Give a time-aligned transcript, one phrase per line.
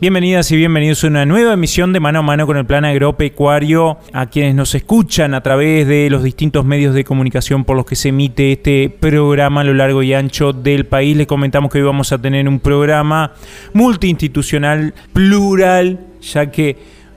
[0.00, 3.98] Bienvenidas y bienvenidos a una nueva emisión de Mano a Mano con el Plan Agropecuario.
[4.12, 7.96] A quienes nos escuchan a través de los distintos medios de comunicación por los que
[7.96, 11.84] se emite este programa a lo largo y ancho del país, les comentamos que hoy
[11.84, 13.32] vamos a tener un programa
[13.72, 16.76] multiinstitucional, plural, ya que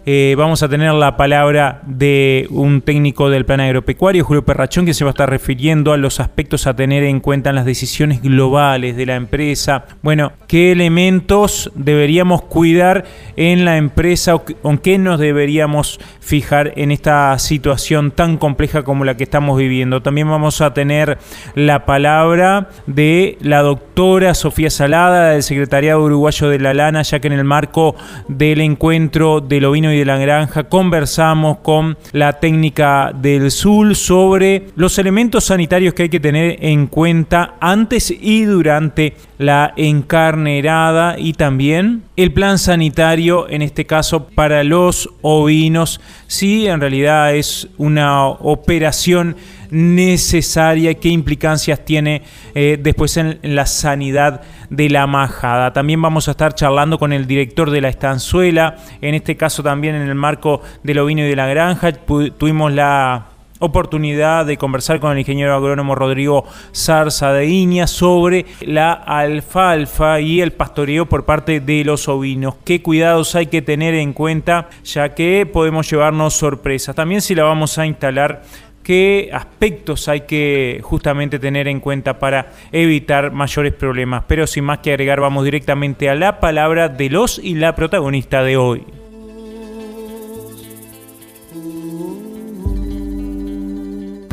[0.10, 4.94] eh, vamos a tener la palabra de un técnico del plan agropecuario, Julio Perrachón, que
[4.94, 8.22] se va a estar refiriendo a los aspectos a tener en cuenta en las decisiones
[8.22, 9.84] globales de la empresa.
[10.02, 13.04] Bueno, qué elementos deberíamos cuidar
[13.36, 19.04] en la empresa o en qué nos deberíamos fijar en esta situación tan compleja como
[19.04, 20.02] la que estamos viviendo.
[20.02, 21.18] También vamos a tener
[21.54, 27.28] la palabra de la doctora Sofía Salada del Secretariado Uruguayo de la Lana, ya que
[27.28, 27.98] en el marco
[28.30, 34.70] del encuentro del ovino y de la granja, conversamos con la técnica del SUL sobre
[34.76, 41.34] los elementos sanitarios que hay que tener en cuenta antes y durante la encarnerada y
[41.34, 48.28] también el plan sanitario, en este caso para los ovinos, si en realidad es una
[48.28, 49.36] operación
[49.72, 52.22] necesaria, qué implicancias tiene
[52.56, 55.74] eh, después en, la sanidad de la majada.
[55.74, 59.96] También vamos a estar charlando con el director de la estanzuela, en este caso también
[59.96, 61.92] en el marco del ovino y de la granja.
[61.94, 66.46] Tuvimos la oportunidad de conversar con el ingeniero agrónomo Rodrigo
[66.76, 72.56] Zarza de Iña sobre la alfalfa y el pastoreo por parte de los ovinos.
[72.64, 76.96] ¿Qué cuidados hay que tener en cuenta ya que podemos llevarnos sorpresas?
[76.96, 78.44] También si la vamos a instalar
[78.88, 84.24] qué aspectos hay que justamente tener en cuenta para evitar mayores problemas.
[84.30, 88.44] Pero sin más que agregar, vamos directamente a la palabra de los y la protagonista
[88.44, 88.86] de hoy.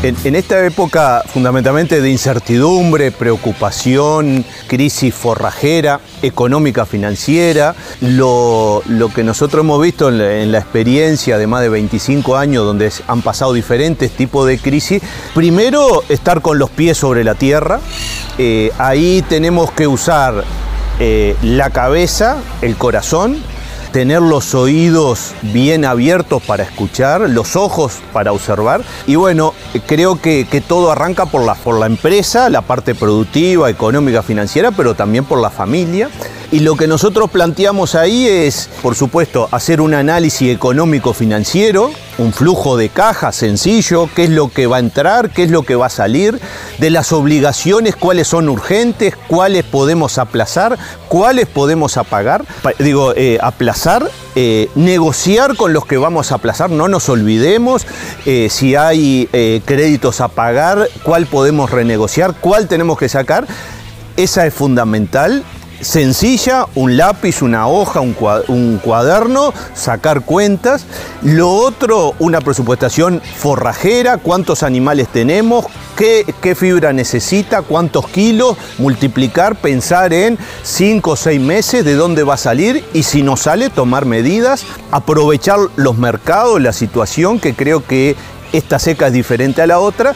[0.04, 8.82] En, esta época fundamentalmente de incertidumbre, preocupación, crisis forrajera, económica, financiera, lo,
[9.14, 13.54] que nosotros hemos visto en la, experiencia de más de 25 años donde han pasado
[13.54, 15.02] diferentes tipos de crisis,
[15.34, 17.80] primero estar con los pies sobre la tierra,
[18.36, 20.44] eh, ahí tenemos que usar
[21.00, 23.38] eh, la cabeza, el corazón,
[23.94, 28.82] tener los oídos bien abiertos para escuchar, los ojos para observar.
[29.06, 29.54] Y bueno,
[29.86, 34.96] creo que, todo arranca por la, por la empresa, la parte productiva, económica, financiera, pero
[34.96, 36.10] también por la familia.
[36.54, 42.76] Y lo que nosotros planteamos ahí es, por supuesto, hacer un análisis económico-financiero, un flujo
[42.76, 45.86] de caja sencillo, qué es lo que va a entrar, qué es lo que va
[45.86, 46.40] a salir,
[46.78, 50.78] de las obligaciones, cuáles son urgentes, cuáles podemos aplazar,
[51.08, 52.44] cuáles podemos apagar,
[52.78, 57.84] digo, eh, aplazar, eh, negociar con los que vamos a aplazar, no nos olvidemos
[58.26, 59.28] eh, si hay
[59.64, 63.44] créditos a pagar, cuál podemos renegociar, cuál tenemos que sacar.
[64.16, 65.42] Esa es fundamental
[65.84, 70.86] sencilla, un lápiz, una hoja, un cuaderno, sacar cuentas.
[71.22, 80.12] Lo otro, una presupuestación forrajera, cuántos animales tenemos, qué, fibra necesita, cuántos kilos, multiplicar, pensar
[80.12, 84.04] en cinco o seis meses de dónde va a salir y si no sale, tomar
[84.04, 88.16] medidas, aprovechar los mercados, la situación, que creo que
[88.52, 90.14] esta seca es diferente a la otra.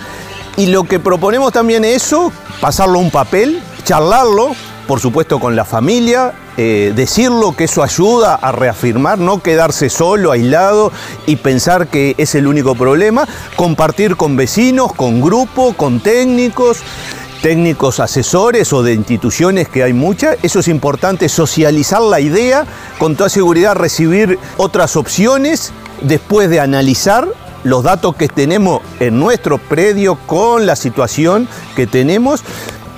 [0.57, 4.57] Y lo que proponemos también es eso, pasarlo a un papel, charlarlo,
[4.89, 10.33] por supuesto con la familia, eh, decirlo que eso ayuda a reafirmar, no quedarse solo,
[10.33, 10.91] aislado
[11.27, 16.79] y pensar que es el único problema, compartir con vecinos, con grupos, con técnicos,
[17.43, 22.65] técnicos asesores o de instituciones que hay muchas, eso es importante, socializar la idea,
[22.97, 25.71] con toda seguridad recibir otras opciones
[26.01, 27.29] después de analizar
[27.65, 31.47] los datos que tenemos en nuestro predio con la situación
[31.77, 32.43] que tenemos,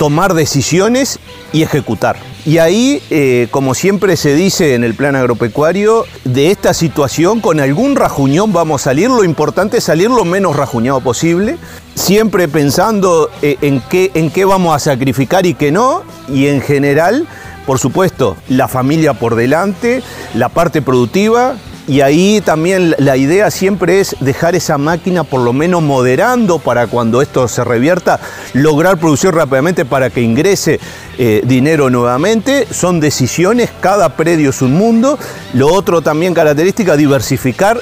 [0.00, 1.18] tomar decisiones
[1.52, 2.16] y ejecutar.
[2.46, 7.60] Y ahí, eh, como siempre se dice en el plan agropecuario, de esta situación con
[7.60, 9.10] algún rajuñón vamos a salir.
[9.10, 11.58] Lo importante es salir lo menos rajuñado posible,
[11.94, 16.02] siempre pensando eh, en, qué, en qué vamos a sacrificar y qué no.
[16.32, 17.28] Y en general,
[17.66, 20.02] por supuesto, la familia por delante,
[20.32, 21.56] la parte productiva,
[21.90, 26.86] y ahí también la idea siempre es dejar esa máquina por lo menos moderando para
[26.86, 28.20] cuando esto se revierta,
[28.52, 30.78] lograr producir rápidamente para que ingrese
[31.18, 32.68] eh, dinero nuevamente.
[32.70, 35.18] Son decisiones, cada predio es un mundo.
[35.52, 37.80] Lo otro también característica, diversificar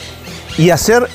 [0.56, 1.06] y hacer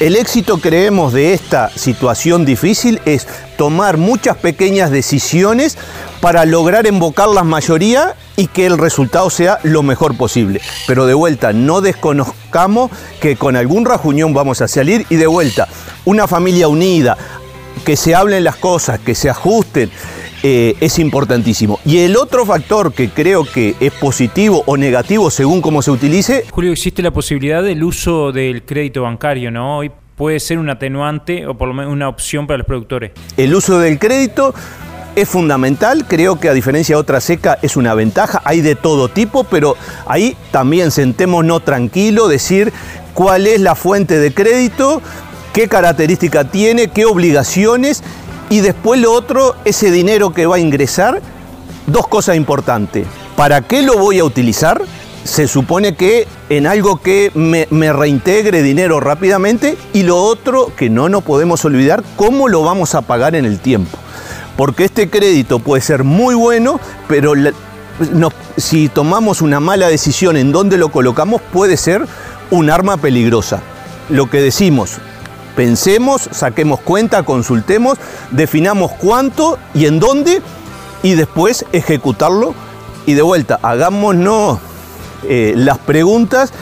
[0.00, 3.26] el éxito, creemos, de esta situación difícil es
[3.58, 5.76] tomar muchas pequeñas decisiones
[6.20, 10.60] para lograr invocar la mayoría y que el resultado sea lo mejor posible.
[10.86, 15.68] Pero de vuelta, no desconozcamos que con algún rajuñón vamos a salir y de vuelta,
[16.04, 17.16] una familia unida,
[17.84, 19.90] que se hablen las cosas, que se ajusten,
[20.42, 21.80] eh, es importantísimo.
[21.84, 26.44] Y el otro factor que creo que es positivo o negativo según cómo se utilice.
[26.50, 29.78] Julio, existe la posibilidad del uso del crédito bancario, ¿no?
[29.78, 33.12] Hoy puede ser un atenuante o por lo menos una opción para los productores.
[33.36, 34.54] El uso del crédito
[35.22, 39.08] es fundamental, creo que a diferencia de otra seca es una ventaja, hay de todo
[39.08, 39.76] tipo, pero
[40.06, 42.72] ahí también sentémonos tranquilo, decir
[43.14, 45.02] cuál es la fuente de crédito,
[45.52, 48.02] qué característica tiene, qué obligaciones
[48.50, 51.20] y después lo otro, ese dinero que va a ingresar,
[51.86, 53.06] dos cosas importantes.
[53.36, 54.82] ¿Para qué lo voy a utilizar?
[55.24, 61.08] Se supone que en algo que me, reintegre dinero rápidamente y lo otro que no
[61.08, 63.98] nos podemos olvidar, cómo lo vamos a pagar en el tiempo.
[64.58, 67.32] Porque este crédito puede ser muy bueno, pero
[68.56, 72.04] si tomamos una mala decisión en dónde lo colocamos, puede ser
[72.50, 73.62] un arma peligrosa.
[74.10, 74.98] Lo que decimos,
[75.58, 77.98] Pensemos, saquemos cuenta, consultemos,
[78.30, 80.40] definamos cuánto y en dónde
[81.02, 82.54] y después ejecutarlo.
[83.06, 84.60] Y de vuelta, hagámonos
[85.24, 86.52] eh, las preguntas,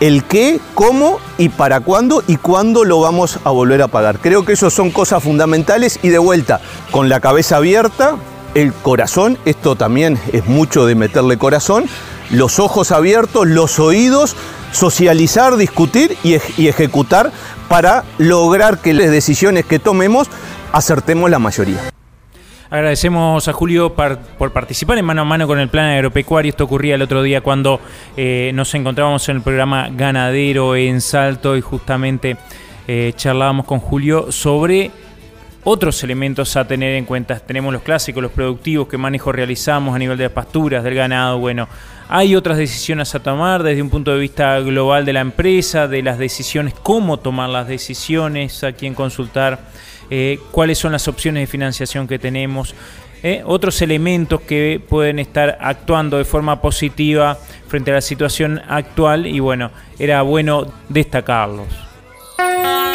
[0.00, 4.18] el qué, cómo y para cuándo y cuándo lo vamos a volver a pagar.
[4.18, 6.60] Creo que eso son cosas fundamentales y de vuelta,
[6.90, 8.16] con la cabeza abierta,
[8.54, 11.86] el corazón, esto también es mucho de meterle corazón,
[12.30, 14.36] los ojos abiertos, los oídos,
[14.72, 17.32] socializar, discutir y, y ejecutar
[17.68, 20.28] para lograr que las decisiones que tomemos
[20.72, 21.93] acertemos la mayoría.
[22.74, 26.50] Agradecemos a Julio por participar en mano a mano con el plan agropecuario.
[26.50, 27.78] Esto ocurría el otro día cuando
[28.16, 32.36] eh, nos encontrábamos en el programa Ganadero en Salto y justamente
[32.88, 34.90] eh, charlábamos con Julio sobre
[35.62, 37.38] otros elementos a tener en cuenta.
[37.38, 41.38] Tenemos los clásicos, los productivos, qué manejo realizamos a nivel de las pasturas, del ganado.
[41.38, 41.68] Bueno,
[42.08, 46.02] hay otras decisiones a tomar desde un punto de vista global de la empresa, de
[46.02, 49.60] las decisiones, cómo tomar las decisiones, a quién consultar,
[50.16, 52.72] eh, cuáles son las opciones de financiación que tenemos.
[53.24, 59.26] Eh, otros elementos que pueden estar actuando de forma positiva frente a la situación actual
[59.26, 61.66] y bueno, era bueno destacarlos.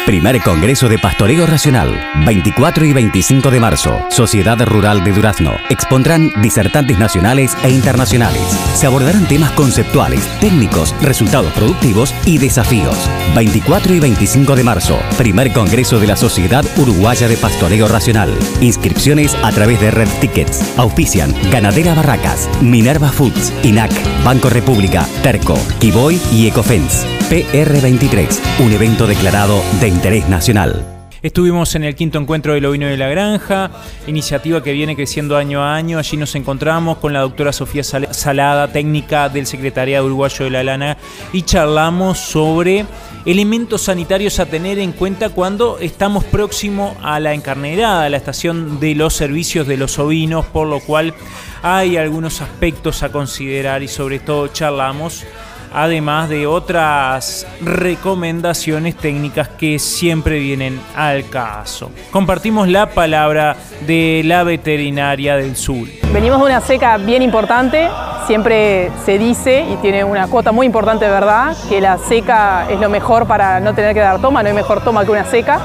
[0.06, 5.52] Primer Congreso de Pastoreo Racional, 24 y 25 de marzo, Sociedad Rural de Durazno.
[5.68, 8.42] Expondrán disertantes nacionales e internacionales.
[8.74, 12.96] Se abordarán temas conceptuales, técnicos, resultados productivos y desafíos.
[13.36, 18.36] 24 y 25 de marzo, Primer Congreso de la Sociedad Uruguaya de Pastoreo Racional.
[18.60, 20.76] Inscripciones a través de Red Tickets.
[20.76, 23.92] Auspician Ganadera Barracas, Minerva Foods, INAC,
[24.24, 27.19] Banco República, Terco, Kiboy y Ecofence.
[27.30, 30.84] PR23, un evento declarado de interés nacional.
[31.22, 33.70] Estuvimos en el quinto encuentro del ovino de la granja,
[34.08, 35.98] iniciativa que viene creciendo año a año.
[35.98, 40.96] Allí nos encontramos con la doctora Sofía Salada, técnica del Secretariado Uruguayo de la Lana,
[41.32, 42.84] y charlamos sobre
[43.24, 48.80] elementos sanitarios a tener en cuenta cuando estamos próximo a la encarnerada, a la estación
[48.80, 51.14] de los servicios de los ovinos, por lo cual
[51.62, 55.24] hay algunos aspectos a considerar y sobre todo charlamos
[55.72, 61.90] además de otras recomendaciones técnicas que siempre vienen al caso.
[62.10, 65.88] Compartimos la palabra de la veterinaria del sur.
[66.12, 67.88] Venimos de una seca bien importante,
[68.26, 72.80] siempre se dice y tiene una cuota muy importante de verdad, que la seca es
[72.80, 75.60] lo mejor para no tener que dar toma, no hay mejor toma que una seca.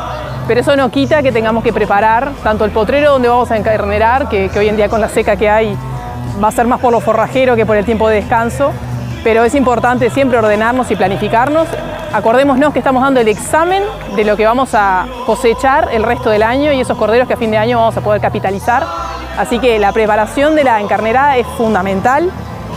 [0.48, 4.30] Pero eso no quita que tengamos que preparar tanto el potrero donde vamos a encarnerar,
[4.30, 5.76] que, hoy en día con la seca que hay
[6.44, 8.72] va a ser más por lo forrajero que por el tiempo de descanso,
[9.26, 11.68] pero es importante siempre ordenarnos y planificarnos.
[12.14, 13.82] Acordémonos que estamos dando el examen
[14.16, 17.38] de lo que vamos a cosechar el resto del año y esos corderos que a
[17.38, 18.86] fin de año vamos a poder capitalizar.
[19.36, 22.30] Así que la preparación de la encarnerada es fundamental.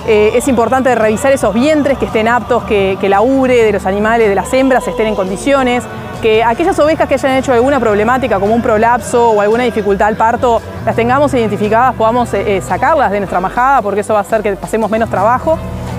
[0.07, 3.85] Eh, es importante revisar esos vientres que estén aptos, que, que la ubre de los
[3.85, 5.85] animales, de las hembras, estén en condiciones,
[6.23, 10.17] que aquellas ovejas que hayan hecho alguna problemática como un prolapso o alguna dificultad al
[10.17, 14.23] parto, las tengamos identificadas, podamos eh, eh, sacarlas de nuestra majada porque eso va a
[14.23, 15.59] hacer que pasemos menos trabajo.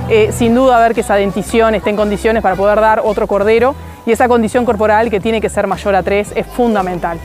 [0.10, 3.76] Eh, sin duda ver que esa dentición esté en condiciones para poder dar otro cordero
[4.08, 7.20] y esa condición corporal que tiene que ser mayor a 3 es fundamental.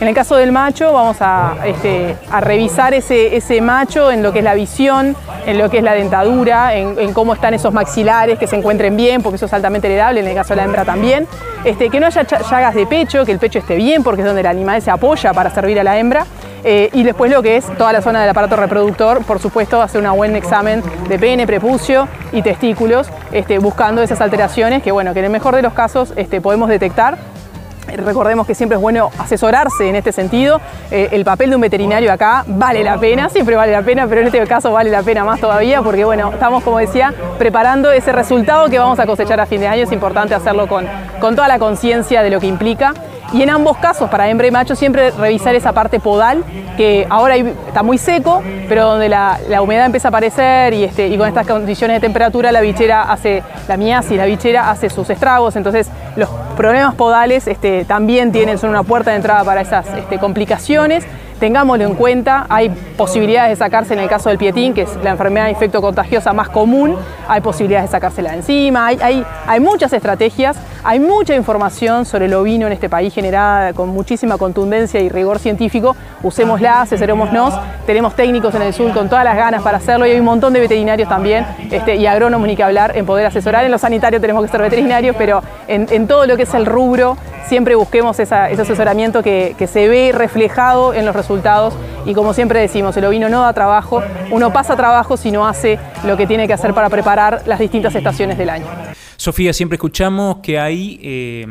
[0.00, 4.44] En el caso del macho vamos a, este, revisar ese, macho en lo que es
[4.44, 8.56] la visión, en lo que es la dentadura, en, cómo están esos maxilares, que se
[8.56, 11.28] encuentren bien, porque eso es altamente heredable, en el caso de la hembra también.
[11.64, 14.40] Este, que no haya llagas de pecho, que el pecho esté bien, porque es donde
[14.40, 16.24] el animal se apoya para servir a la hembra.
[16.64, 20.02] Eh, y después lo que es toda la zona del aparato reproductor, por supuesto, hacer
[20.02, 25.20] un buen examen de pene, prepucio y testículos, este, buscando esas alteraciones que, bueno, que
[25.20, 27.18] en el mejor de los casos este, podemos detectar
[27.96, 30.60] Recordemos que siempre es bueno asesorarse en este sentido.
[30.90, 34.20] Eh, el papel de un veterinario acá vale la pena, siempre vale la pena, pero
[34.20, 38.12] en este caso vale la pena más todavía porque bueno, estamos como decía preparando ese
[38.12, 39.84] resultado que vamos a cosechar a fin de año.
[39.84, 40.86] Es importante hacerlo con,
[41.20, 42.94] con toda la conciencia de lo que implica.
[43.32, 46.44] Y en ambos casos, para hembra y macho, siempre revisar esa parte podal,
[46.76, 51.16] que ahora está muy seco, pero donde la, humedad empieza a aparecer y, este, y
[51.16, 55.54] con estas condiciones de temperatura la bichera hace, la miasis, la bichera hace sus estragos,
[55.54, 60.18] entonces los problemas podales este, también tienen, son una puerta de entrada para esas este,
[60.18, 61.04] complicaciones
[61.40, 65.10] tengámoslo en cuenta, hay posibilidades de sacarse en el caso del pietín, que es la
[65.10, 70.58] enfermedad infecto contagiosa más común, hay posibilidades de sacársela encima, hay, hay, hay muchas estrategias,
[70.84, 75.38] hay mucha información sobre el ovino en este país generada con muchísima contundencia y rigor
[75.38, 77.54] científico, usémosla, asesorémonos,
[77.86, 80.52] tenemos técnicos en el sur con todas las ganas para hacerlo y hay un montón
[80.52, 84.20] de veterinarios también este, y agrónomos ni que hablar en poder asesorar, en lo sanitario
[84.20, 87.16] tenemos que ser veterinarios, pero en todo lo que es el rubro
[87.50, 91.74] siempre busquemos ese asesoramiento que, se ve reflejado en los resultados
[92.06, 95.76] y como siempre decimos, el ovino no da trabajo, uno pasa trabajo si no hace
[96.06, 98.66] lo que tiene que hacer para preparar las distintas estaciones del año.
[99.16, 101.46] Sofía, siempre escuchamos que hay, eh,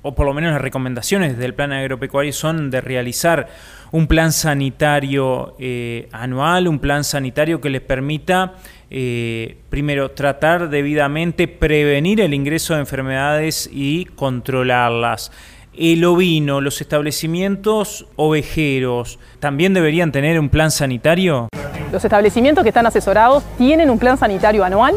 [0.00, 3.48] o por lo menos las recomendaciones del plan agropecuario son de realizar
[3.92, 8.54] un plan sanitario eh, anual, un plan sanitario que les permita
[8.96, 15.32] eh, primero, tratar debidamente, prevenir el ingreso de enfermedades y controlarlas.
[15.76, 21.48] El ovino, los establecimientos ovejeros, ¿también deberían tener un plan sanitario?
[21.90, 24.94] Los establecimientos que están asesorados tienen un plan sanitario anual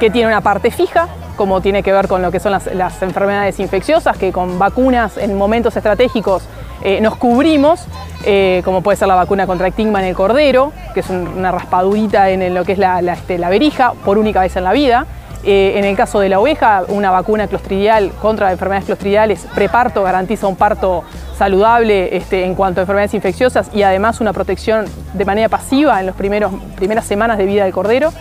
[0.00, 3.60] que tiene una parte fija, como tiene que ver con lo que son las, enfermedades
[3.60, 6.42] infecciosas, que con vacunas en momentos estratégicos
[6.82, 7.86] eh, nos cubrimos,
[8.24, 12.30] eh, como puede ser la vacuna contra ictigma en el cordero, que es una raspadurita
[12.30, 15.06] en lo que es la, este, la, verija por única vez en la vida.
[15.44, 20.48] Eh, en el caso de la oveja, una vacuna clostridial contra enfermedades clostridiales, preparto, garantiza
[20.48, 21.04] un parto
[21.36, 26.06] saludable este, en cuanto a enfermedades infecciosas y además una protección de manera pasiva en
[26.06, 28.12] las primeras semanas de vida del cordero.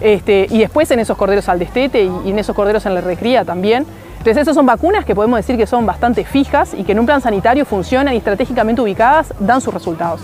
[0.00, 3.44] Este, y después en esos corderos al destete y, en esos corderos en la recría
[3.44, 3.86] también.
[4.26, 7.06] Entonces esas son vacunas que podemos decir que son bastante fijas y que en un
[7.06, 10.20] plan sanitario funcionan y estratégicamente ubicadas dan sus resultados.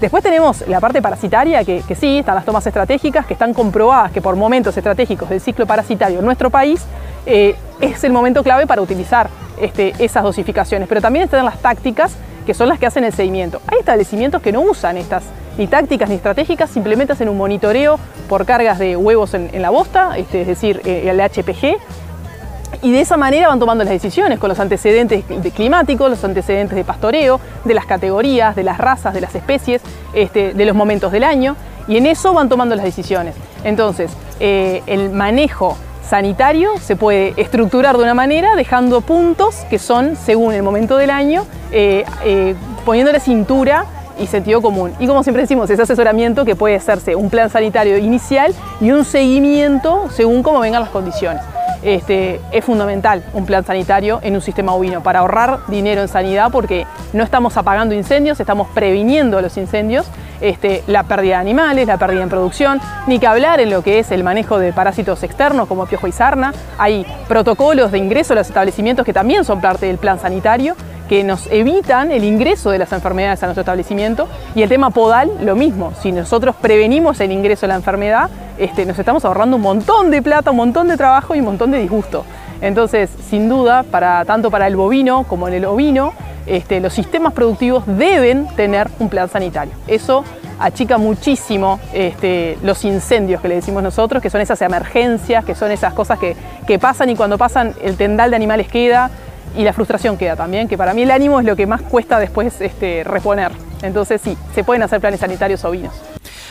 [0.00, 4.20] Después tenemos la parte parasitaria, que, sí, están las tomas estratégicas, que están comprobadas que
[4.20, 6.84] por momentos estratégicos del ciclo parasitario en nuestro país
[7.26, 9.30] eh, es el momento clave para utilizar
[9.60, 10.88] este, esas dosificaciones.
[10.88, 13.60] Pero también están las tácticas, que son las que hacen el seguimiento.
[13.68, 15.22] Hay establecimientos que no usan estas
[15.58, 20.18] ni tácticas ni estratégicas, simplemente hacen un monitoreo por cargas de huevos en, la bosta,
[20.18, 21.78] este, es decir, eh, el HPG,
[22.82, 26.84] y de esa manera van tomando las decisiones con los antecedentes climáticos, los antecedentes de
[26.84, 31.24] pastoreo, de las categorías, de las razas, de las especies, este, de los momentos del
[31.24, 33.34] año, y en eso van tomando las decisiones.
[33.64, 35.76] Entonces, eh, el manejo
[36.08, 41.10] sanitario se puede estructurar de una manera dejando puntos que son según el momento del
[41.10, 42.04] año, eh,
[42.84, 43.86] poniéndole cintura
[44.18, 44.92] y sentido común.
[44.98, 49.04] Y como siempre decimos, ese asesoramiento que puede hacerse un plan sanitario inicial y un
[49.04, 51.42] seguimiento según cómo vengan las condiciones.
[51.84, 56.50] Este, es fundamental un plan sanitario en un sistema ovino para ahorrar dinero en sanidad
[56.50, 60.06] porque no estamos apagando incendios, estamos previniendo los incendios,
[60.40, 63.98] este, la pérdida de animales, la pérdida en producción, ni que hablar en lo que
[63.98, 66.54] es el manejo de parásitos externos como piojo y sarna.
[66.78, 70.76] Hay protocolos de ingreso a los establecimientos que también son parte del plan sanitario
[71.08, 74.28] que nos evitan el ingreso de las enfermedades a nuestro establecimiento.
[74.54, 75.92] Y el tema podal, lo mismo.
[76.00, 80.22] Si nosotros prevenimos el ingreso de la enfermedad, este, nos estamos ahorrando un montón de
[80.22, 82.24] plata, un montón de trabajo y un montón de disgusto.
[82.60, 86.12] Entonces, sin duda, para, tanto para el bovino como en el ovino,
[86.46, 89.72] este, los sistemas productivos deben tener un plan sanitario.
[89.86, 90.24] Eso
[90.58, 95.70] achica muchísimo este, los incendios que le decimos nosotros, que son esas emergencias, que son
[95.72, 99.10] esas cosas que, que pasan y cuando pasan el tendal de animales queda,
[99.56, 102.18] y la frustración queda también, que para mí el ánimo es lo que más cuesta
[102.18, 103.52] después este, reponer.
[103.82, 105.94] Entonces sí, se pueden hacer planes sanitarios ovinos.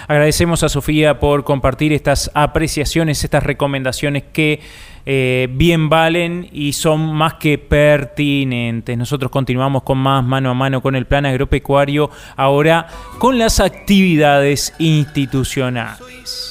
[0.07, 4.59] Agradecemos a Sofía por compartir estas apreciaciones, estas recomendaciones que
[5.05, 8.97] eh, bien valen y son más que pertinentes.
[8.97, 14.73] Nosotros continuamos con más mano a mano con el plan agropecuario, ahora con las actividades
[14.79, 15.99] institucionales.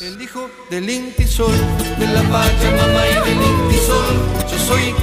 [0.02, 1.52] El hijo del Intisol,
[1.98, 4.16] de la Pachamama y del Intisol,
[4.50, 4.94] yo soy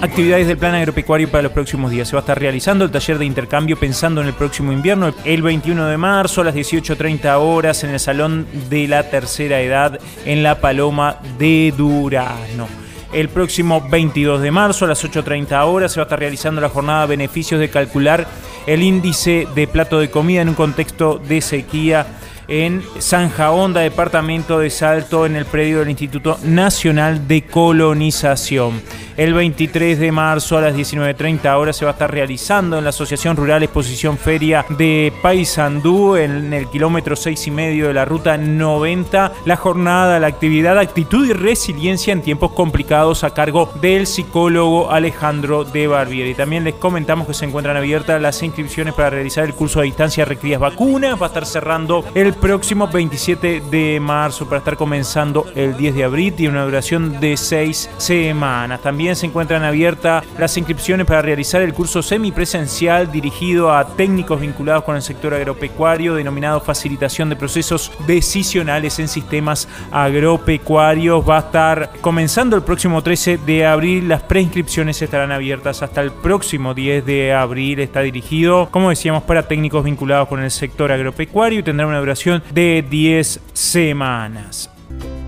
[0.00, 2.08] actividades del plan agropecuario para los próximos días.
[2.08, 5.42] Se va a estar realizando el taller de intercambio pensando en el próximo invierno, el
[5.42, 10.42] 21 de marzo a las 18.30 horas en el Salón de la Tercera Edad en
[10.42, 12.68] La Paloma de Durano.
[13.12, 15.92] el próximo 22 de marzo a las 8.30 horas.
[15.92, 18.26] Se va a estar realizando la jornada beneficios de calcular
[18.66, 22.06] el índice de plato de comida en un contexto de sequía
[22.48, 28.82] en Sanja Honda, departamento de Salto, en el predio del Instituto Nacional de Colonización.
[29.16, 32.90] El 23 de marzo a las 19.30 horas se va a estar realizando en la
[32.90, 38.36] Asociación Rural Exposición Feria de Paysandú, en el kilómetro 6 y medio de la ruta
[38.36, 44.90] 90, la jornada, la actividad Actitud y Resiliencia en tiempos complicados a cargo del psicólogo
[44.90, 46.34] Alejandro de Barbieri.
[46.34, 50.24] También les comentamos que se encuentran abiertas las inscripciones para realizar el curso a distancia
[50.24, 51.20] Requerías Vacunas.
[51.20, 56.04] Va a estar cerrando el próximo 27 de marzo para estar comenzando el 10 de
[56.04, 56.34] abril.
[56.38, 58.80] y una duración de 6 semanas.
[58.80, 64.84] También se encuentran abiertas las inscripciones para realizar el curso semipresencial dirigido a técnicos vinculados
[64.84, 71.28] con el sector agropecuario, denominado Facilitación de Procesos Decisionales en Sistemas Agropecuarios.
[71.28, 74.08] Va a estar comenzando el próximo 13 de abril.
[74.08, 77.80] Las preinscripciones estarán abiertas hasta el próximo 10 de abril.
[77.80, 82.23] Está dirigido, como decíamos, para técnicos vinculados con el sector agropecuario y tendrá una duración
[82.52, 84.70] de 10 semanas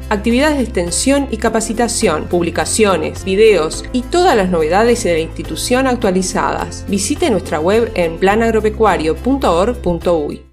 [0.09, 6.85] actividades de extensión y capacitación, publicaciones, videos y todas las novedades de la institución actualizadas.
[6.89, 10.46] Visite nuestra web en planagropecuario.org.uy.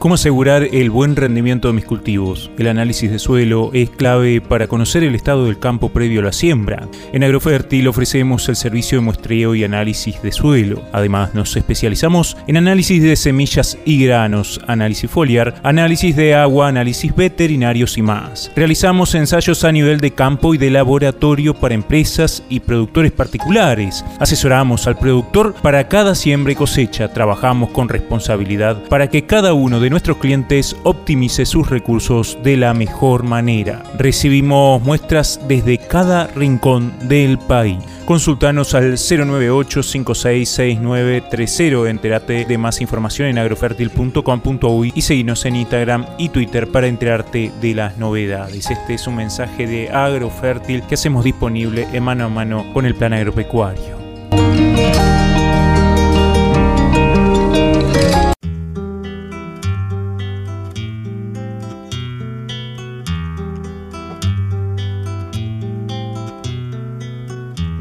[0.00, 2.50] ¿Cómo asegurar el buen rendimiento de mis cultivos?
[2.56, 6.32] El análisis de suelo es clave para conocer el estado del campo previo a la
[6.32, 6.88] siembra.
[7.12, 10.80] En Agrofértil ofrecemos el servicio de muestreo y análisis de suelo.
[10.92, 17.14] Además, nos especializamos en análisis de semillas y granos, análisis foliar, análisis de agua, análisis
[17.14, 18.50] veterinarios y más.
[18.56, 24.02] Realizamos ensayos a nivel de campo y de laboratorio para empresas y productores particulares.
[24.18, 27.12] Asesoramos al productor para cada siembra y cosecha.
[27.12, 32.72] Trabajamos con responsabilidad para que cada uno de nuestros clientes optimice sus recursos de la
[32.72, 33.82] mejor manera.
[33.98, 37.78] Recibimos muestras desde cada rincón del país.
[38.06, 41.90] Consultanos al 098-566930.
[41.90, 47.74] Entérate de más información en agrofertil.com.uy y seguinos en Instagram y Twitter para enterarte de
[47.74, 48.70] las novedades.
[48.70, 52.94] Este es un mensaje de Agrofertil que hacemos disponible en mano a mano con el
[52.94, 53.99] plan agropecuario.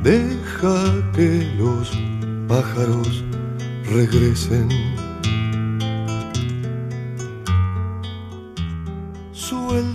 [0.09, 1.91] Deja que los
[2.47, 3.23] pájaros
[3.91, 4.67] regresen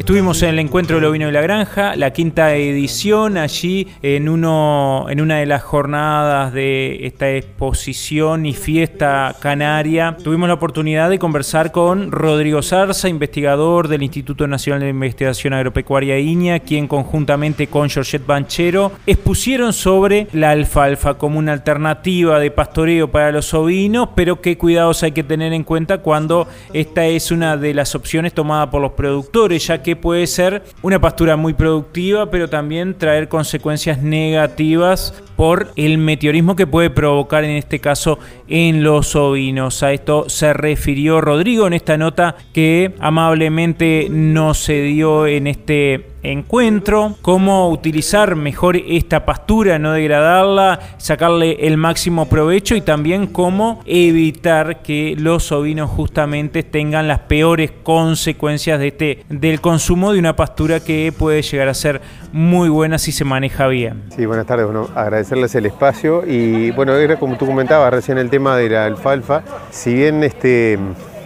[0.05, 5.07] Estuvimos en el encuentro del ovino de la granja, la quinta edición, allí en, uno,
[5.09, 10.15] en una de las jornadas de esta exposición y fiesta canaria.
[10.23, 16.19] Tuvimos la oportunidad de conversar con Rodrigo Zarza, investigador del Instituto Nacional de Investigación Agropecuaria
[16.19, 23.11] IñA, quien conjuntamente con Georgette Banchero expusieron sobre la alfalfa como una alternativa de pastoreo
[23.11, 27.57] para los ovinos, pero qué cuidados hay que tener en cuenta cuando esta es una
[27.57, 32.31] de las opciones tomadas por los productores, ya que puede ser una pastura muy productiva,
[32.31, 38.19] pero también traer consecuencias negativas por el meteorismo que puede provocar en este caso
[38.49, 39.83] en los ovinos.
[39.83, 46.15] A esto se refirió Rodrigo en esta nota que amablemente nos se dio en este
[46.25, 53.83] encuentro, cómo utilizar mejor esta pastura, no degradarla, sacarle el máximo provecho y también cómo
[53.87, 60.35] evitar que los ovinos justamente tengan las peores consecuencias de este, del consumo de una
[60.35, 62.01] pastura que puede llegar a ser
[62.35, 64.03] muy buena si se maneja bien.
[64.09, 68.29] Sí, buenas tardes, bueno, agradecerles el espacio y bueno, era como tú comentabas recién el
[68.29, 70.77] tema de la alfalfa, si bien este,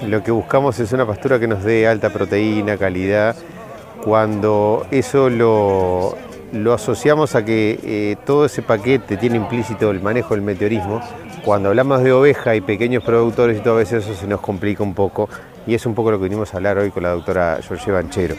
[0.07, 3.35] lo que buscamos es una pastura que nos dé alta proteína, calidad,
[4.05, 6.15] cuando eso lo,
[6.75, 11.01] asociamos a que eh, todo ese paquete tiene implícito el manejo del meteorismo,
[11.43, 14.93] cuando hablamos de oveja y pequeños productores y todo eso, eso se nos complica un
[14.93, 15.31] poco
[15.67, 18.35] y es un poco lo que venimos a hablar hoy con la doctora George Banchero.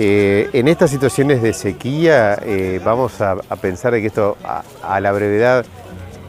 [0.00, 5.66] Eh, en estas situaciones de sequía eh, vamos a, pensar que esto a, la brevedad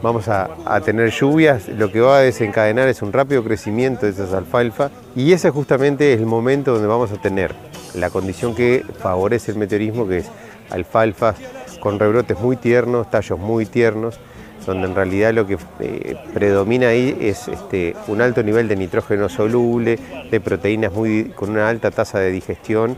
[0.01, 4.13] vamos a, a, tener lluvias, lo que va a desencadenar es un rápido crecimiento de
[4.13, 7.53] esas alfalfa y ese justamente es el momento donde vamos a tener
[7.93, 10.32] la condición que favorece el meteorismo, que es
[10.71, 11.36] alfalfas
[11.79, 14.19] con rebrotes muy tiernos, tallos muy tiernos,
[14.65, 19.29] donde en realidad lo que eh, predomina ahí es este, un alto nivel de nitrógeno
[19.29, 19.99] soluble,
[20.32, 22.97] de proteínas muy, con una alta tasa de digestión,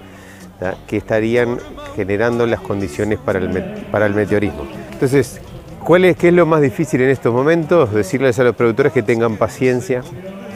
[0.88, 1.58] que estarían
[1.96, 3.50] generando las condiciones para el,
[3.92, 4.68] para el meteorismo.
[4.92, 5.42] Entonces,
[5.84, 7.94] ¿cuál es, ¿qué es lo más difícil en estos momentos?
[7.94, 10.02] Decirles a los productores que tengan paciencia,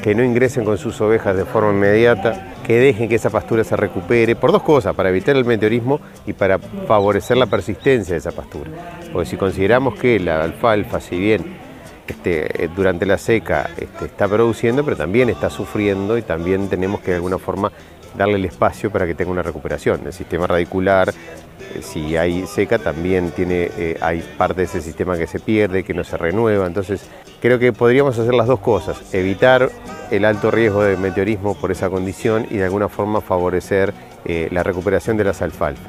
[0.04, 3.76] que no ingresen con sus ovejas de forma inmediata, que dejen que esa pastura se
[3.76, 8.32] recupere, por dos cosas, para evitar el meteorismo y para favorecer la persistencia de esa
[8.32, 8.70] pastura.
[9.12, 11.66] Porque si consideramos que la alfalfa, si bien
[12.08, 17.12] este, durante la seca este, está produciendo, pero también está sufriendo y también tenemos que
[17.12, 17.72] de alguna forma
[18.18, 20.02] darle el espacio para que tenga una recuperación.
[20.06, 25.18] El sistema radicular, eh, si hay seca, también tiene, eh, hay parte de ese sistema
[25.18, 26.68] que se pierde, que no se renueva.
[26.68, 27.06] Entonces,
[27.42, 29.70] creo que podríamos hacer las dos cosas, evitar
[30.12, 33.94] el alto riesgo de meteorismo por esa condición y de alguna forma favorecer
[34.26, 35.86] eh, la recuperación de las alfalfas.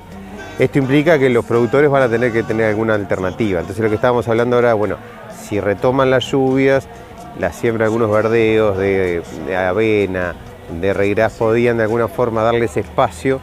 [0.59, 3.61] Esto implica que los productores van a tener que tener alguna alternativa.
[3.61, 4.97] Entonces lo que estábamos hablando ahora, bueno,
[5.39, 6.89] si retoman las lluvias,
[7.39, 9.23] la siembra de algunos verdeos, de,
[9.55, 10.35] avena,
[10.71, 13.41] de regras, podían de alguna forma darles espacio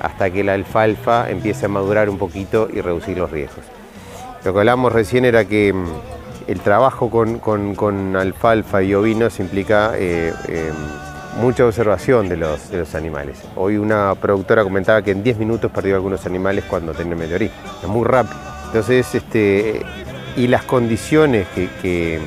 [0.00, 3.64] hasta que la alfalfa empiece a madurar un poquito y reducir los riesgos.
[4.44, 5.86] Lo que hablamos recién era que mm,
[6.48, 12.94] el trabajo con, alfalfa y ovinos implica eh, em, mucha observación de los, de los,
[12.94, 13.40] animales.
[13.56, 17.54] Hoy una productora comentaba que en 10 minutos perdió algunos animales cuando tenía meteorito.
[17.82, 18.36] Es muy rápido.
[18.66, 19.82] Entonces, este,
[20.36, 21.46] y las condiciones
[21.82, 22.18] que,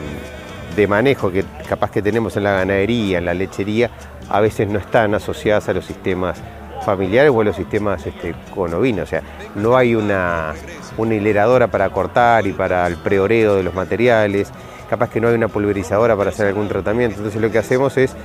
[0.76, 3.90] de manejo que capaz que tenemos en la ganadería, en la lechería,
[4.30, 6.42] a veces no están asociadas a los sistemas
[6.86, 9.04] familiares o a los sistemas este, con ovinos.
[9.04, 9.22] O sea,
[9.56, 10.54] no hay una,
[10.98, 14.52] una hileradora para cortar y para el preoreo de los materiales,
[14.90, 17.18] capaz que no hay una pulverizadora para hacer algún tratamiento.
[17.18, 18.16] Entonces lo que hacemos es,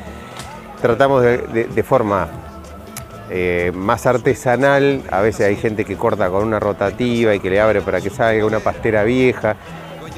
[0.80, 2.28] tratamos de, forma
[3.30, 7.60] eh, más artesanal, a veces hay gente que corta con una rotativa y que le
[7.60, 9.56] abre para que salga una pastera vieja.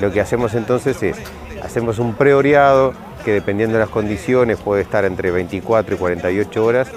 [0.01, 1.17] Lo que hacemos entonces es,
[1.63, 6.89] hacemos un preoreado que dependiendo de las condiciones puede estar entre 24 y 48 horas,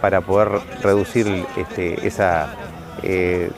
[0.00, 2.54] para poder reducir este, esa
[3.02, 3.50] eh,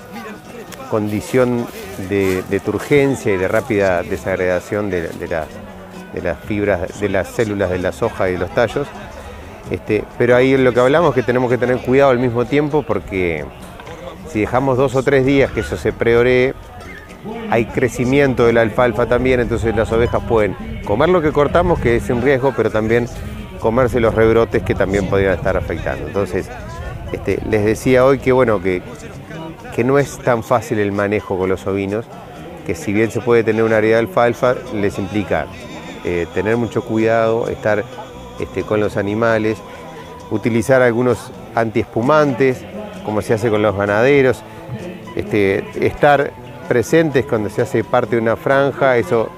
[0.91, 1.67] condición
[2.09, 5.11] de, turgencia y de rápida desagregación de,
[6.23, 8.87] las, fibras, de las células de las hojas y de los tallos.
[9.71, 12.83] Este, pero ahí lo que hablamos es que tenemos que tener cuidado al mismo tiempo
[12.83, 13.45] porque
[14.29, 16.55] si dejamos dos o tres días que eso se preoree,
[17.51, 21.97] hay crecimiento de la alfalfa también, entonces las ovejas pueden comer lo que cortamos, que
[21.97, 23.07] es un riesgo, pero también
[23.61, 26.07] comerse los rebrotes que también podrían estar afectando.
[26.07, 26.49] Entonces,
[27.13, 28.83] este, les decía hoy que bueno, que
[29.75, 32.05] que no es tan fácil el manejo con los ovinos,
[32.67, 35.47] que si bien se puede tener una área de alfalfa, les implica
[36.05, 37.85] eh, tener mucho cuidado, estar
[38.39, 39.59] este, con los animales,
[40.31, 42.65] utilizar algunos antiespumantes,
[43.05, 44.43] como se hace con los ganaderos,
[45.17, 46.33] este, estar
[46.71, 49.29] presentes cuando se hace parte de una franja, eso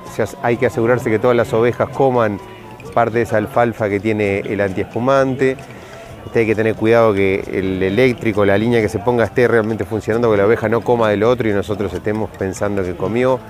[0.42, 2.38] hay que asegurarse que todas las ovejas coman
[2.92, 5.56] parte de esa alfalfa que tiene el antiespumante.
[6.26, 9.86] Este, hay que tener cuidado que el eléctrico, la línea que se ponga esté realmente
[9.86, 13.40] funcionando, que la oveja no coma del otro y nosotros estemos pensando que comió.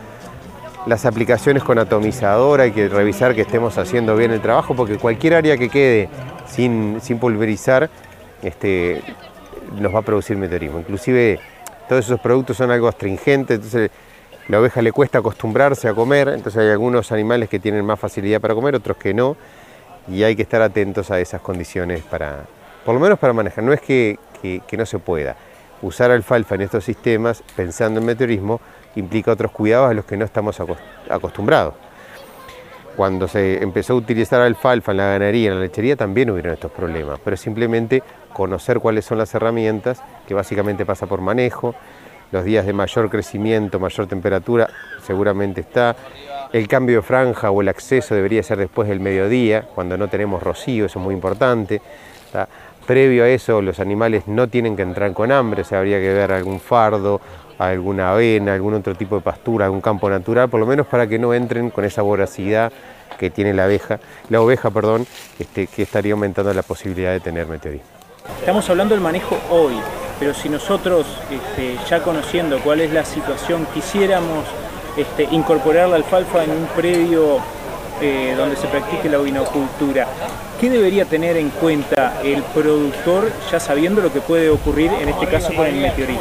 [0.87, 5.35] Las aplicaciones con atomizador, hay que revisar que estemos haciendo bien el trabajo, porque cualquier
[5.35, 6.09] área que quede
[6.47, 7.91] sin, sin pulverizar
[8.45, 9.03] este,
[9.81, 10.79] nos va a producir meteorismo.
[10.79, 11.41] Inclusive
[11.93, 13.91] todos esos productos son algo astringentes, entonces
[14.49, 18.41] la oveja le cuesta acostumbrarse a comer, entonces hay algunos animales que tienen más facilidad
[18.41, 19.37] para comer, otros que no,
[20.09, 22.47] y hay que estar atentos a esas condiciones para,
[22.87, 23.63] por lo menos para manejar.
[23.63, 24.19] No es que,
[24.73, 25.37] no se pueda.
[25.83, 28.59] Usar alfalfa en estos sistemas, pensando en meteorismo,
[28.97, 30.59] implica otros cuidados a los que no estamos
[31.11, 31.75] acostumbrados.
[32.97, 36.71] Cuando se empezó a utilizar alfalfa en la ganadería, en la lechería, también hubieron estos
[36.71, 38.03] problemas, pero simplemente
[38.33, 41.75] conocer cuáles son las herramientas, que básicamente pasa por manejo,
[42.31, 44.69] los días de mayor crecimiento, mayor temperatura,
[45.03, 45.97] seguramente está.
[46.53, 50.43] El cambio de franja o el acceso debería ser después del mediodía, cuando no tenemos
[50.43, 51.81] rocío, eso es muy importante.
[52.87, 56.33] Previo a eso, los animales no tienen que entrar con hambre, o habría que ver
[56.33, 57.21] algún fardo,
[57.69, 61.19] alguna avena, algún otro tipo de pastura, algún campo natural, por lo menos para que
[61.19, 62.73] no entren con esa voracidad
[63.19, 65.07] que tiene la abeja, la oveja, perdón,
[65.39, 67.87] este, que estaría aumentando la posibilidad de tener meteorismo.
[68.41, 69.75] Estamos hablando del manejo hoy,
[70.19, 74.45] pero si nosotros, este, ya conociendo cuál es la situación, quisiéramos
[74.97, 77.39] este, incorporar la alfalfa en un predio
[78.01, 80.07] eh, donde se practique la ovinocultura,
[80.61, 85.27] ¿qué debería tener en cuenta el productor ya sabiendo lo que puede ocurrir en este
[85.27, 86.21] caso con el meteorito?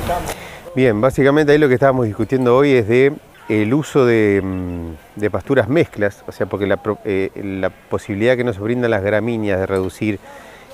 [0.73, 3.11] Bien, básicamente ahí lo que estábamos discutiendo hoy es de
[3.49, 8.91] el uso de, mm, pasturas mezclas, o sea, porque eh, la, posibilidad que nos brindan
[8.91, 10.17] las gramíneas de reducir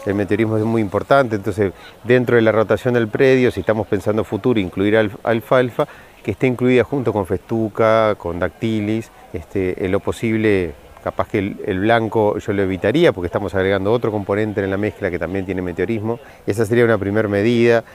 [0.05, 4.23] el meteorismo es muy importante, entonces dentro de la rotación del predio, si estamos pensando
[4.23, 5.88] futuro, incluir alfalfa,
[6.23, 10.75] que esté incluida junto con festuca, con dactilis, este, en lo posible
[11.07, 15.10] Capaz que el, blanco yo lo evitaría porque estamos agregando otro componente en la mezcla
[15.10, 16.19] que también tiene meteorismo.
[16.45, 17.86] Esa sería una primera medida.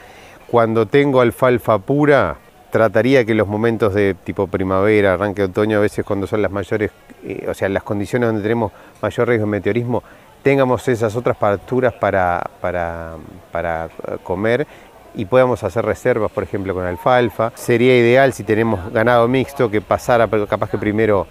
[0.53, 2.35] Cuando tengo alfalfa pura,
[2.69, 6.51] trataría que los momentos de tipo primavera, arranque de otoño, a veces cuando son las
[6.51, 6.91] mayores,
[7.23, 10.03] eh, o sea, las condiciones donde tenemos mayor riesgo de meteorismo,
[10.43, 13.15] tengamos esas otras pasturas para, para,
[13.51, 14.67] para eh, comer
[15.15, 17.51] y podamos hacer reservas, por ejemplo, con alfalfa.
[17.55, 21.25] Sería ideal si tenemos ganado mixto que pasara, capaz que primero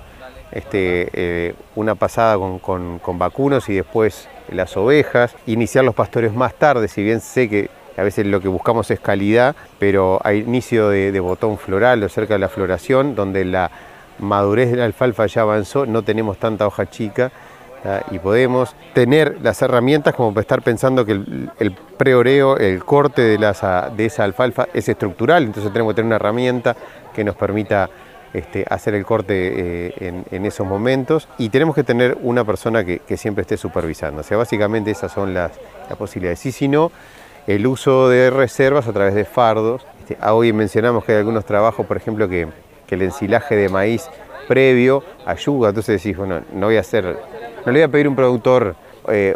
[0.50, 5.36] este, eh, una pasada con, vacunos y después las ovejas.
[5.46, 9.00] Iniciar los pastores más tarde, si bien sé que a veces lo que buscamos es
[9.00, 13.70] calidad, pero a inicio de, botón floral o cerca de la floración, donde la
[14.18, 17.30] madurez de la alfalfa ya avanzó, no tenemos tanta hoja chica
[18.12, 24.06] y podemos tener las herramientas como para estar pensando que el, preoreo, el corte de,
[24.06, 26.76] esa alfalfa es estructural, entonces tenemos que tener una herramienta
[27.12, 27.90] que nos permita
[28.32, 29.34] este, hacer el corte
[29.98, 34.22] eh, en, esos momentos y tenemos que tener una persona que, siempre esté supervisando.
[34.22, 35.52] O sea, básicamente esas son las,
[35.98, 36.46] posibilidades.
[36.46, 36.90] Y si no,
[37.46, 39.84] el uso de reservas a través de fardos.
[40.00, 42.48] Este, hoy mencionamos que hay algunos trabajos, por ejemplo, que,
[42.92, 44.06] el ensilaje de maíz
[44.46, 45.70] previo ayuda.
[45.70, 48.76] Entonces decís, bueno, no voy a hacer, no le voy a pedir un productor
[49.08, 49.34] eh,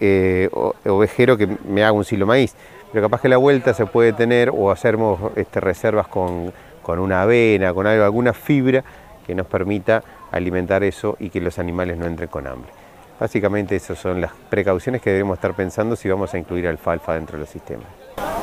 [0.00, 0.50] eh,
[0.84, 2.54] ovejero que me haga un silo maíz,
[2.92, 6.52] pero capaz que la vuelta se puede tener o hacemos este, reservas con
[6.86, 8.84] una avena, con alguna fibra
[9.26, 12.70] que nos permita alimentar eso y que los animales no entren con hambre.
[13.18, 17.36] Básicamente esas son las precauciones que debemos estar pensando si vamos a incluir alfalfa dentro
[17.36, 17.86] de los sistemas.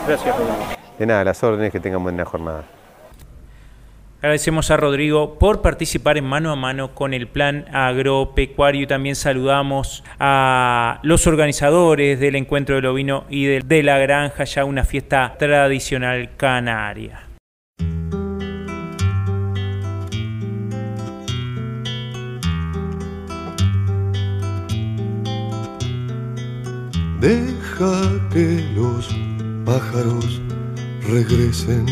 [0.07, 0.57] Gracias, Rodrigo.
[0.99, 2.63] De nada, las órdenes, que tengan buena jornada.
[4.21, 9.15] Agradecemos a Rodrigo por participar en mano a mano con el plan agropecuario y también
[9.15, 15.35] saludamos a los organizadores del encuentro del ovino y de la granja, ya una fiesta
[15.37, 17.24] tradicional canaria.
[27.25, 29.09] Deja que los
[29.65, 30.39] pájaros
[31.09, 31.87] regresen.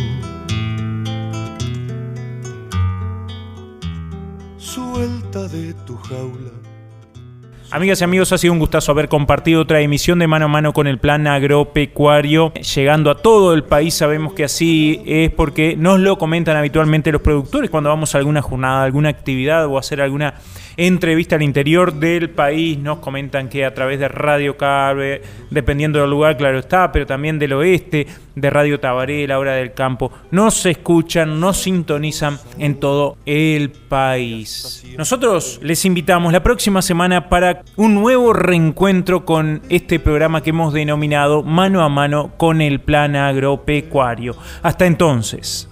[4.57, 6.51] Suelta de tu jaula.
[7.71, 10.71] Amigas y amigos, ha sido un gustazo haber compartido otra emisión de mano a mano
[10.71, 13.95] con el plan agropecuario, llegando a todo el país.
[13.95, 18.43] Sabemos que así es porque nos lo comentan habitualmente los productores cuando vamos a alguna
[18.43, 20.35] jornada, alguna actividad o hacer alguna
[20.77, 22.77] entrevista al interior del país.
[22.77, 27.39] Nos comentan que a través de Radio Carve, dependiendo del lugar, claro está, pero también
[27.39, 33.17] del oeste, de Radio Tabaré, la hora del campo, nos escuchan, nos sintonizan en todo
[33.25, 34.83] el país.
[34.97, 40.73] Nosotros les invitamos la próxima semana para un nuevo reencuentro con este programa que hemos
[40.73, 44.35] denominado Mano a Mano con el Plan Agropecuario.
[44.61, 45.69] Hasta entonces.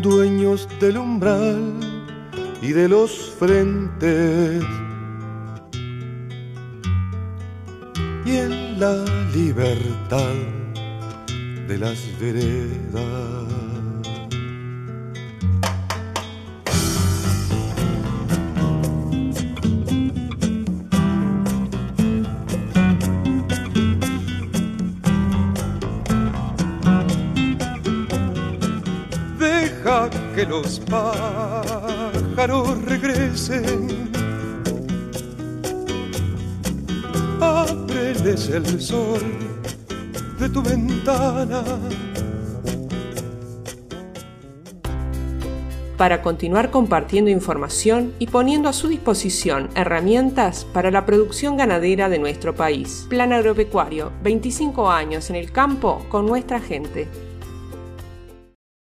[0.00, 1.74] Dueños del umbral
[2.62, 4.64] y de los frentes.
[8.24, 10.34] Y en la libertad
[11.68, 13.71] de las veredas.
[30.52, 34.12] Los pájaros regresen.
[38.24, 39.20] El sol
[40.38, 41.64] de tu ventana.
[45.96, 52.18] Para continuar compartiendo información y poniendo a su disposición herramientas para la producción ganadera de
[52.18, 53.06] nuestro país.
[53.08, 57.31] Plan Agropecuario, 25 años en el campo con nuestra gente.